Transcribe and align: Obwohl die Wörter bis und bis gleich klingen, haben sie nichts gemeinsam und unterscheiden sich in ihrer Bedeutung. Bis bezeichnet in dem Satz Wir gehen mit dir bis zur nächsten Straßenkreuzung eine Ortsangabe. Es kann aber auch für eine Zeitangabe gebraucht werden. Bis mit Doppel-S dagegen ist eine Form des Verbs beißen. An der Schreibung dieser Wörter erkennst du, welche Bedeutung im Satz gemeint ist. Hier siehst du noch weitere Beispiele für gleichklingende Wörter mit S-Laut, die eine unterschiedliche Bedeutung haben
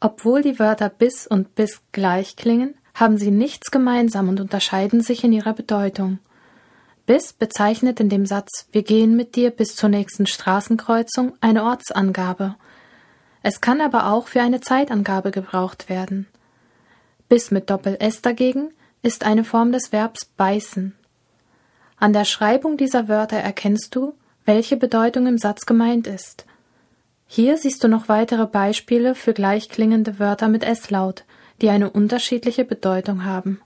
Obwohl 0.00 0.42
die 0.42 0.58
Wörter 0.58 0.88
bis 0.88 1.26
und 1.26 1.54
bis 1.54 1.80
gleich 1.92 2.36
klingen, 2.36 2.74
haben 2.94 3.18
sie 3.18 3.30
nichts 3.30 3.70
gemeinsam 3.70 4.28
und 4.28 4.40
unterscheiden 4.40 5.00
sich 5.00 5.24
in 5.24 5.32
ihrer 5.32 5.52
Bedeutung. 5.52 6.18
Bis 7.06 7.32
bezeichnet 7.32 8.00
in 8.00 8.08
dem 8.08 8.26
Satz 8.26 8.68
Wir 8.72 8.82
gehen 8.82 9.16
mit 9.16 9.36
dir 9.36 9.50
bis 9.50 9.76
zur 9.76 9.88
nächsten 9.88 10.26
Straßenkreuzung 10.26 11.34
eine 11.40 11.64
Ortsangabe. 11.64 12.56
Es 13.42 13.60
kann 13.60 13.80
aber 13.80 14.10
auch 14.10 14.26
für 14.26 14.40
eine 14.40 14.60
Zeitangabe 14.60 15.30
gebraucht 15.30 15.88
werden. 15.88 16.26
Bis 17.28 17.50
mit 17.50 17.70
Doppel-S 17.70 18.22
dagegen 18.22 18.70
ist 19.02 19.24
eine 19.24 19.44
Form 19.44 19.72
des 19.72 19.92
Verbs 19.92 20.24
beißen. 20.24 20.96
An 21.98 22.12
der 22.12 22.24
Schreibung 22.24 22.76
dieser 22.76 23.08
Wörter 23.08 23.36
erkennst 23.36 23.94
du, 23.94 24.14
welche 24.44 24.76
Bedeutung 24.76 25.26
im 25.26 25.38
Satz 25.38 25.64
gemeint 25.64 26.06
ist. 26.06 26.44
Hier 27.26 27.56
siehst 27.56 27.82
du 27.82 27.88
noch 27.88 28.08
weitere 28.08 28.46
Beispiele 28.46 29.14
für 29.14 29.34
gleichklingende 29.34 30.18
Wörter 30.18 30.48
mit 30.48 30.62
S-Laut, 30.62 31.24
die 31.60 31.70
eine 31.70 31.90
unterschiedliche 31.90 32.64
Bedeutung 32.64 33.24
haben 33.24 33.60